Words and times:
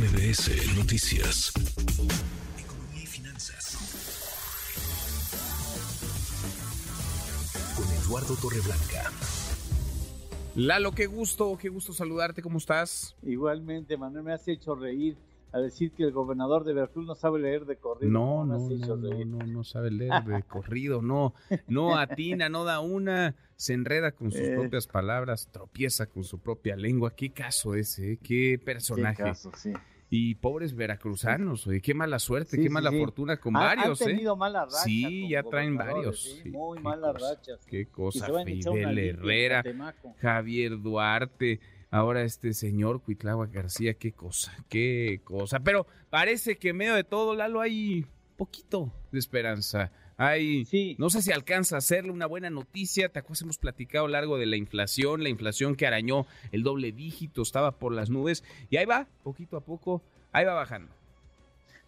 MBS 0.00 0.76
Noticias. 0.78 1.52
Economía 2.58 3.02
y 3.02 3.06
finanzas. 3.06 3.76
Con 7.76 7.84
Eduardo 8.02 8.34
Torreblanca. 8.40 9.10
Lalo, 10.54 10.92
qué 10.92 11.04
gusto, 11.06 11.56
qué 11.60 11.68
gusto 11.68 11.92
saludarte, 11.92 12.40
¿cómo 12.40 12.56
estás? 12.58 13.14
Igualmente, 13.22 13.98
Manuel, 13.98 14.24
me 14.24 14.32
has 14.32 14.48
hecho 14.48 14.74
reír 14.74 15.18
a 15.52 15.58
decir 15.58 15.92
que 15.92 16.04
el 16.04 16.12
gobernador 16.12 16.64
de 16.64 16.72
Veracruz 16.72 17.06
no 17.06 17.14
sabe 17.14 17.40
leer 17.40 17.66
de 17.66 17.76
corrido. 17.76 18.10
No, 18.12 18.46
no, 18.46 18.56
no, 18.58 18.96
no, 18.96 19.24
no, 19.24 19.46
no 19.46 19.64
sabe 19.64 19.90
leer 19.90 20.22
de 20.24 20.42
corrido, 20.44 21.02
no, 21.02 21.34
no 21.68 21.98
atina, 21.98 22.48
no 22.48 22.64
da 22.64 22.80
una, 22.80 23.34
se 23.56 23.74
enreda 23.74 24.12
con 24.12 24.30
sus 24.30 24.40
Eh. 24.40 24.54
propias 24.56 24.86
palabras, 24.86 25.48
tropieza 25.50 26.06
con 26.06 26.24
su 26.24 26.38
propia 26.38 26.76
lengua. 26.76 27.14
Qué 27.14 27.30
caso 27.32 27.74
ese, 27.74 28.12
¿eh? 28.12 28.16
qué 28.16 28.56
Qué 28.58 28.58
personaje. 28.64 29.22
caso, 29.24 29.50
sí. 29.56 29.72
Y 30.12 30.34
pobres 30.34 30.74
veracruzanos, 30.74 31.68
oye, 31.68 31.80
qué 31.80 31.94
mala 31.94 32.18
suerte, 32.18 32.50
Sí, 32.50 32.56
qué 32.56 32.62
sí, 32.64 32.68
mala 32.68 32.90
sí. 32.90 32.98
fortuna 32.98 33.36
con 33.38 33.56
Han- 33.56 33.62
varios, 33.62 34.02
Han 34.02 34.08
¿eh? 34.08 34.10
tenido 34.12 34.34
mala 34.36 34.64
racha. 34.64 34.76
Sí, 34.78 35.28
ya 35.28 35.42
traen 35.44 35.76
gobernadores, 35.76 36.34
varios. 36.36 36.52
muy 36.52 36.80
malas 36.80 37.12
cosa, 37.12 37.34
rachas. 37.34 37.66
Qué 37.66 37.86
cosa, 37.86 38.26
Fidel 38.44 38.98
Herrera. 38.98 39.62
Javier 40.20 40.80
Duarte, 40.82 41.60
ahora 41.92 42.22
este 42.24 42.54
señor 42.54 43.02
Cuitláhuac 43.02 43.52
García, 43.52 43.94
qué 43.94 44.10
cosa, 44.12 44.52
qué 44.68 45.20
cosa. 45.22 45.60
Pero 45.60 45.86
parece 46.10 46.56
que 46.58 46.70
en 46.70 46.76
medio 46.78 46.94
de 46.96 47.04
todo, 47.04 47.36
Lalo, 47.36 47.60
hay 47.60 48.04
poquito 48.40 48.90
de 49.12 49.18
esperanza. 49.18 49.92
Hay, 50.16 50.64
Sí. 50.64 50.96
no 50.98 51.10
sé 51.10 51.20
si 51.20 51.30
alcanza 51.30 51.74
a 51.74 51.78
hacerle 51.78 52.10
una 52.10 52.24
buena 52.24 52.48
noticia. 52.48 53.10
¿Te 53.10 53.18
acuerdas? 53.18 53.42
Hemos 53.42 53.58
platicado 53.58 54.08
largo 54.08 54.38
de 54.38 54.46
la 54.46 54.56
inflación, 54.56 55.22
la 55.22 55.28
inflación 55.28 55.76
que 55.76 55.86
arañó 55.86 56.26
el 56.50 56.62
doble 56.62 56.90
dígito, 56.90 57.42
estaba 57.42 57.72
por 57.72 57.92
las 57.92 58.08
nubes. 58.08 58.42
Y 58.70 58.78
ahí 58.78 58.86
va, 58.86 59.06
poquito 59.22 59.58
a 59.58 59.60
poco, 59.60 60.00
ahí 60.32 60.46
va 60.46 60.54
bajando. 60.54 60.90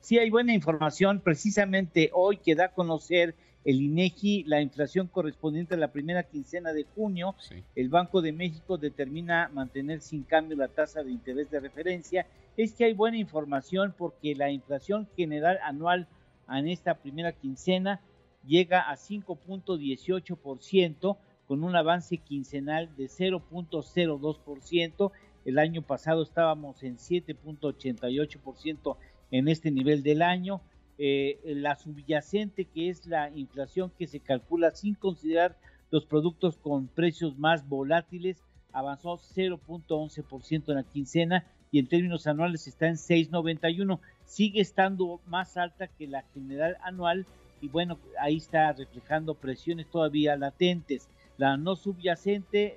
Sí, 0.00 0.18
hay 0.18 0.28
buena 0.28 0.52
información. 0.52 1.20
Precisamente 1.20 2.10
hoy 2.12 2.36
que 2.36 2.54
da 2.54 2.66
a 2.66 2.72
conocer 2.72 3.34
el 3.64 3.80
INEGI 3.80 4.44
la 4.44 4.60
inflación 4.60 5.06
correspondiente 5.06 5.74
a 5.74 5.78
la 5.78 5.88
primera 5.90 6.22
quincena 6.22 6.74
de 6.74 6.84
junio. 6.84 7.34
Sí. 7.38 7.62
El 7.76 7.88
Banco 7.88 8.20
de 8.20 8.32
México 8.32 8.76
determina 8.76 9.48
mantener 9.54 10.02
sin 10.02 10.22
cambio 10.24 10.58
la 10.58 10.68
tasa 10.68 11.02
de 11.02 11.12
interés 11.12 11.50
de 11.50 11.60
referencia. 11.60 12.26
Es 12.58 12.74
que 12.74 12.84
hay 12.84 12.92
buena 12.92 13.16
información 13.16 13.94
porque 13.96 14.34
la 14.34 14.50
inflación 14.50 15.08
general 15.16 15.58
anual 15.64 16.08
en 16.58 16.68
esta 16.68 16.94
primera 16.94 17.32
quincena 17.32 18.00
llega 18.46 18.90
a 18.90 18.96
5.18% 18.96 21.16
con 21.46 21.62
un 21.64 21.74
avance 21.76 22.18
quincenal 22.18 22.94
de 22.96 23.04
0.02%. 23.04 25.12
El 25.44 25.58
año 25.58 25.82
pasado 25.82 26.22
estábamos 26.22 26.82
en 26.82 26.96
7.88% 26.96 28.96
en 29.30 29.48
este 29.48 29.70
nivel 29.70 30.02
del 30.02 30.22
año. 30.22 30.62
Eh, 30.98 31.38
la 31.44 31.76
subyacente, 31.76 32.64
que 32.66 32.88
es 32.88 33.06
la 33.06 33.30
inflación 33.34 33.92
que 33.98 34.06
se 34.06 34.20
calcula 34.20 34.70
sin 34.72 34.94
considerar 34.94 35.58
los 35.90 36.06
productos 36.06 36.56
con 36.56 36.86
precios 36.86 37.36
más 37.38 37.68
volátiles, 37.68 38.42
avanzó 38.72 39.18
0.11% 39.18 40.68
en 40.68 40.74
la 40.74 40.82
quincena 40.82 41.44
y 41.70 41.78
en 41.78 41.86
términos 41.86 42.26
anuales 42.26 42.66
está 42.66 42.86
en 42.88 42.96
6.91. 42.96 43.98
Sigue 44.26 44.60
estando 44.60 45.20
más 45.26 45.56
alta 45.56 45.88
que 45.88 46.06
la 46.06 46.22
general 46.34 46.76
anual 46.82 47.26
y 47.62 47.68
bueno, 47.68 47.98
ahí 48.20 48.36
está 48.36 48.72
reflejando 48.72 49.34
presiones 49.34 49.86
todavía 49.86 50.36
latentes. 50.36 51.08
La 51.38 51.56
no 51.56 51.76
subyacente 51.76 52.64
eh, 52.64 52.76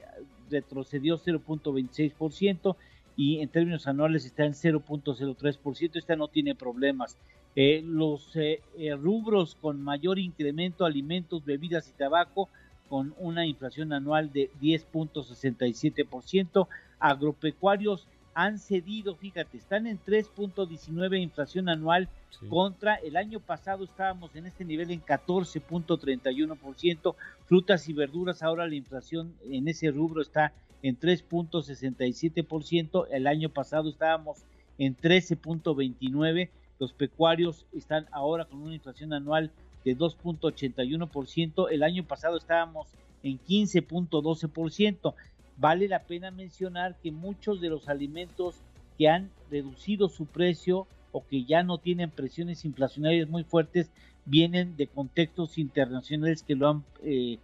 retrocedió 0.49 1.17
0.26% 1.17 2.75
y 3.17 3.39
en 3.39 3.49
términos 3.49 3.87
anuales 3.87 4.25
está 4.25 4.45
en 4.45 4.53
0.03%. 4.53 5.95
Esta 5.95 6.15
no 6.15 6.27
tiene 6.27 6.55
problemas. 6.55 7.17
Eh, 7.55 7.81
los 7.83 8.35
eh, 8.35 8.61
rubros 8.99 9.55
con 9.55 9.81
mayor 9.81 10.19
incremento, 10.19 10.85
alimentos, 10.85 11.45
bebidas 11.45 11.89
y 11.89 11.93
tabaco, 11.93 12.49
con 12.89 13.13
una 13.17 13.45
inflación 13.45 13.93
anual 13.93 14.31
de 14.31 14.49
10.67%. 14.61 16.67
Agropecuarios 16.99 18.07
han 18.33 18.57
cedido, 18.59 19.15
fíjate, 19.15 19.57
están 19.57 19.87
en 19.87 19.97
3.19 19.99 21.21
inflación 21.21 21.69
anual 21.69 22.09
Sí. 22.39 22.47
contra 22.47 22.95
el 22.95 23.15
año 23.15 23.39
pasado 23.39 23.85
estábamos 23.85 24.35
en 24.35 24.45
este 24.45 24.65
nivel 24.65 24.91
en 24.91 25.01
14.31%. 25.01 27.15
Frutas 27.45 27.87
y 27.87 27.93
verduras, 27.93 28.43
ahora 28.43 28.67
la 28.67 28.75
inflación 28.75 29.33
en 29.49 29.69
ese 29.69 29.89
rubro 29.89 30.21
está 30.21 30.51
en 30.83 30.99
3.67%. 30.99 33.07
El 33.09 33.27
año 33.27 33.47
pasado 33.49 33.89
estábamos 33.89 34.43
en 34.77 34.97
13.29%. 34.97 36.49
Los 36.77 36.91
pecuarios 36.91 37.65
están 37.73 38.05
ahora 38.11 38.43
con 38.43 38.61
una 38.61 38.75
inflación 38.75 39.13
anual 39.13 39.49
de 39.85 39.95
2.81%. 39.97 41.67
El 41.71 41.83
año 41.83 42.03
pasado 42.03 42.37
estábamos 42.37 42.87
en 43.23 43.39
15.12%. 43.39 45.13
Vale 45.57 45.87
la 45.87 45.99
pena 45.99 46.31
mencionar 46.31 46.95
que 47.01 47.11
muchos 47.11 47.61
de 47.61 47.69
los 47.69 47.87
alimentos 47.87 48.55
que 48.97 49.07
han 49.07 49.29
reducido 49.49 50.09
su 50.09 50.25
precio 50.25 50.87
o 51.11 51.25
que 51.25 51.45
ya 51.45 51.63
no 51.63 51.77
tienen 51.77 52.09
presiones 52.09 52.65
inflacionarias 52.65 53.29
muy 53.29 53.43
fuertes 53.43 53.89
vienen 54.25 54.75
de 54.75 54.87
contextos 54.87 55.57
internacionales 55.57 56.43
que 56.43 56.55
lo 56.55 56.69
han 56.69 56.83
eh, 57.03 57.37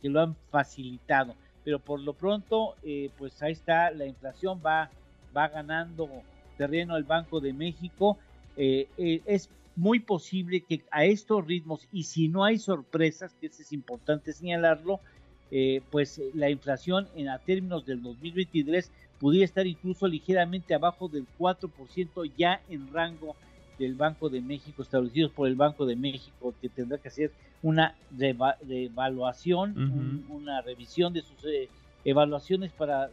que 0.00 0.08
lo 0.08 0.20
han 0.20 0.34
facilitado 0.50 1.34
pero 1.64 1.78
por 1.78 2.00
lo 2.00 2.14
pronto 2.14 2.74
eh, 2.82 3.10
pues 3.18 3.40
ahí 3.42 3.52
está 3.52 3.90
la 3.90 4.06
inflación 4.06 4.60
va 4.64 4.90
va 5.34 5.48
ganando 5.48 6.08
terreno 6.58 6.96
el 6.96 7.04
Banco 7.04 7.40
de 7.40 7.52
México 7.52 8.18
Eh, 8.56 8.88
eh, 8.98 9.20
es 9.26 9.48
muy 9.76 10.00
posible 10.00 10.62
que 10.68 10.82
a 10.90 11.04
estos 11.04 11.46
ritmos 11.46 11.88
y 11.92 12.04
si 12.04 12.28
no 12.28 12.44
hay 12.44 12.58
sorpresas 12.58 13.32
que 13.40 13.46
es 13.46 13.72
importante 13.72 14.32
señalarlo 14.32 15.00
eh, 15.50 15.80
pues 15.90 16.20
la 16.34 16.48
inflación 16.50 17.08
en 17.14 17.28
a 17.28 17.38
términos 17.38 17.84
del 17.84 18.02
2023 18.02 18.90
pudiera 19.18 19.44
estar 19.44 19.66
incluso 19.66 20.06
ligeramente 20.06 20.74
abajo 20.74 21.08
del 21.08 21.26
4% 21.38 22.24
ya 22.36 22.60
en 22.68 22.92
rango 22.92 23.36
del 23.78 23.94
Banco 23.94 24.28
de 24.28 24.40
México, 24.40 24.82
establecidos 24.82 25.32
por 25.32 25.48
el 25.48 25.54
Banco 25.56 25.86
de 25.86 25.96
México, 25.96 26.54
que 26.60 26.68
tendrá 26.68 26.98
que 26.98 27.08
hacer 27.08 27.32
una 27.62 27.94
reva- 28.16 28.56
reevaluación, 28.66 29.74
un- 29.76 30.26
una 30.30 30.60
revisión 30.62 31.12
de 31.12 31.22
sus 31.22 31.38
evaluaciones 32.04 32.72
para 32.72 33.10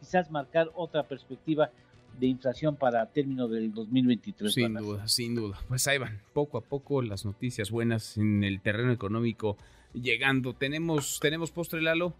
quizás 0.00 0.30
marcar 0.30 0.70
otra 0.74 1.02
perspectiva 1.02 1.70
de 2.18 2.26
inflación 2.26 2.76
para 2.76 3.06
término 3.06 3.48
del 3.48 3.72
2023. 3.72 4.52
Sin 4.52 4.74
duda, 4.74 5.08
sin 5.08 5.34
duda. 5.34 5.58
Pues 5.68 5.86
ahí 5.86 5.98
van, 5.98 6.20
poco 6.32 6.58
a 6.58 6.60
poco 6.60 7.02
las 7.02 7.24
noticias 7.24 7.70
buenas 7.70 8.16
en 8.16 8.44
el 8.44 8.60
terreno 8.60 8.92
económico 8.92 9.56
llegando. 9.92 10.54
¿Tenemos, 10.54 11.18
tenemos 11.20 11.50
postre, 11.50 11.80
Lalo? 11.82 12.14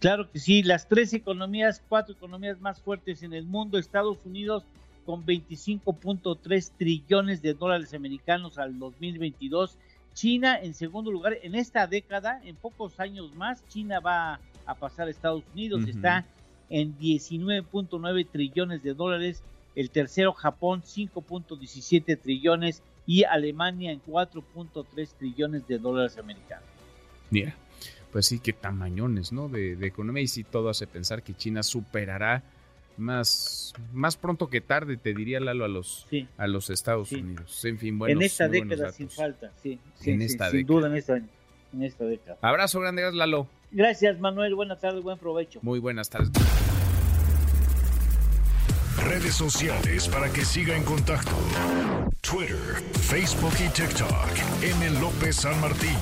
Claro 0.00 0.30
que 0.30 0.38
sí, 0.38 0.62
las 0.62 0.86
tres 0.86 1.12
economías, 1.12 1.82
cuatro 1.88 2.14
economías 2.14 2.60
más 2.60 2.80
fuertes 2.80 3.22
en 3.22 3.32
el 3.32 3.44
mundo, 3.44 3.78
Estados 3.78 4.18
Unidos 4.24 4.64
con 5.04 5.24
25.3 5.24 6.70
trillones 6.76 7.42
de 7.42 7.54
dólares 7.54 7.94
americanos 7.94 8.58
al 8.58 8.78
2022, 8.78 9.76
China 10.12 10.58
en 10.60 10.74
segundo 10.74 11.10
lugar, 11.10 11.38
en 11.42 11.54
esta 11.54 11.86
década, 11.86 12.40
en 12.44 12.56
pocos 12.56 13.00
años 13.00 13.34
más, 13.34 13.66
China 13.68 14.00
va 14.00 14.38
a 14.66 14.74
pasar 14.74 15.08
a 15.08 15.10
Estados 15.10 15.42
Unidos, 15.54 15.88
está 15.88 16.26
en 16.70 16.96
19.9 16.98 18.26
trillones 18.30 18.82
de 18.82 18.94
dólares, 18.94 19.42
el 19.74 19.90
tercero 19.90 20.32
Japón 20.32 20.82
5.17 20.82 22.18
trillones 22.20 22.82
y 23.06 23.24
Alemania 23.24 23.92
en 23.92 24.02
4.3 24.02 25.08
trillones 25.18 25.66
de 25.66 25.78
dólares 25.78 26.18
americanos. 26.18 26.66
Mira, 27.30 27.54
pues 28.12 28.26
sí, 28.26 28.38
qué 28.38 28.52
tamañones, 28.52 29.32
¿no? 29.32 29.48
De, 29.48 29.76
de 29.76 29.86
economía 29.86 30.22
y 30.22 30.28
sí, 30.28 30.44
todo 30.44 30.68
hace 30.68 30.86
pensar 30.86 31.22
que 31.22 31.34
China 31.34 31.62
superará 31.62 32.42
más, 32.96 33.74
más 33.92 34.16
pronto 34.16 34.48
que 34.48 34.60
tarde, 34.60 34.96
te 34.96 35.14
diría 35.14 35.38
Lalo, 35.40 35.64
a 35.64 35.68
los, 35.68 36.06
Sí. 36.10 36.26
a 36.36 36.46
los 36.48 36.68
Estados 36.70 37.08
Sí. 37.10 37.16
Unidos. 37.16 37.64
En 37.64 37.78
fin, 37.78 37.98
bueno. 37.98 38.18
en 38.18 38.22
esta 38.26 38.48
década 38.48 38.90
sin 38.92 39.08
falta, 39.08 39.52
sí, 39.62 39.78
sí, 39.94 40.10
En 40.10 40.22
esta 40.22 40.50
sin 40.50 40.60
década. 40.60 40.78
duda 40.80 40.88
en 40.88 40.96
esta, 40.96 41.16
en 41.16 41.82
esta 41.82 42.04
década. 42.04 42.38
Abrazo 42.42 42.80
grande, 42.80 43.10
Lalo. 43.12 43.46
Gracias 43.70 44.18
Manuel, 44.18 44.54
buenas 44.54 44.80
tardes, 44.80 45.02
buen 45.02 45.18
provecho. 45.18 45.60
Muy 45.62 45.78
buenas 45.78 46.08
tardes. 46.08 46.30
Redes 49.04 49.34
sociales 49.34 50.08
para 50.08 50.30
que 50.32 50.44
siga 50.44 50.76
en 50.76 50.84
contacto: 50.84 51.32
Twitter, 52.20 52.82
Facebook 52.92 53.54
y 53.64 53.68
TikTok. 53.68 54.62
M. 54.62 55.00
López 55.00 55.36
San 55.36 55.60
Martín. 55.60 55.96